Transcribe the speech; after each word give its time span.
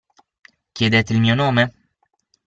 Chiedete 0.71 1.13
il 1.13 1.19
mio 1.19 1.35
nome? 1.35 1.91